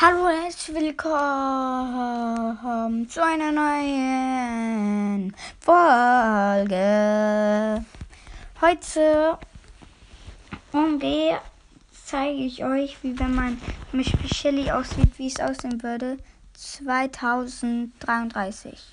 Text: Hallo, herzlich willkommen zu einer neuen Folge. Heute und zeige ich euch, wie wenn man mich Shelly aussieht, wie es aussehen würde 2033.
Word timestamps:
Hallo, 0.00 0.28
herzlich 0.28 0.76
willkommen 0.76 1.08
zu 3.08 3.20
einer 3.20 3.50
neuen 3.50 5.34
Folge. 5.58 7.84
Heute 8.60 9.36
und 10.70 11.02
zeige 12.04 12.38
ich 12.38 12.64
euch, 12.64 12.96
wie 13.02 13.18
wenn 13.18 13.34
man 13.34 13.60
mich 13.90 14.14
Shelly 14.32 14.70
aussieht, 14.70 15.18
wie 15.18 15.26
es 15.26 15.40
aussehen 15.40 15.82
würde 15.82 16.18
2033. 16.54 18.92